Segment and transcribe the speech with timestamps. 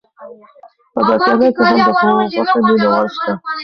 [0.93, 0.99] په
[1.39, 3.31] بریتانیا کې هم د غوښې مینه وال شته.